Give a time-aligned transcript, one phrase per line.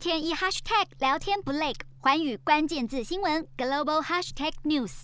[0.00, 5.02] 天一 hashtag 聊天不累，环宇关键字新闻 global hashtag news。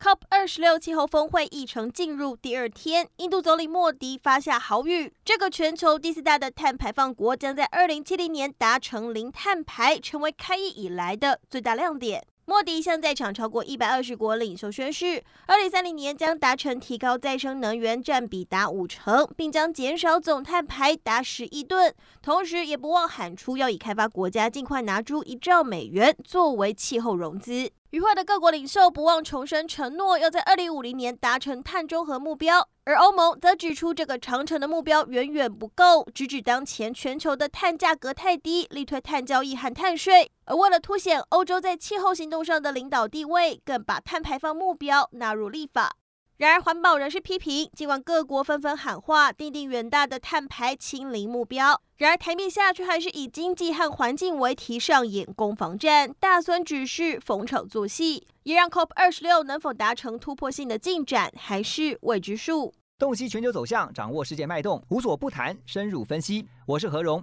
[0.00, 12.26] COP 二十六气候峰会议程进入第二天，印度总理莫迪发下豪语：这个全球第四大的碳排放国将在二零七零年达成零碳排，成为开议以来的最大亮点。
[12.46, 21.94] 莫迪向在场超过一百二十国领袖宣誓，二零三零年将达成提高再生能源占比达五成，并将减少总碳排达十亿吨。
[22.20, 27.70] 同时，也不忘喊出要以开发国家尽快拿出一兆美元作为气候融资。
[27.90, 32.68] 与会的各国领袖不忘重申承诺，要在二零五零年达成碳中和目标。
[32.86, 40.30] 而欧盟则指出，这个长城的目标远远不够，直指当前全球的碳价格太低，力推碳交易和碳税。
[40.44, 45.96] 而为了凸显欧洲在气候行动上的领导地位，更把碳排放目标纳入立法。
[46.36, 62.74] 然而，环保人士批评，尽管各国纷纷喊话，订定远大的碳排清零目标，然而台面下却还是以经济和环境为题上演攻防战，大孙只是逢场作戏，也让 COP 二十六能否达成突破性的进展，还是未知数。
[62.98, 66.48] 洞悉全球走向，掌握世界脉动，无所不谈，深入分析。
[66.66, 67.22] 我是何荣。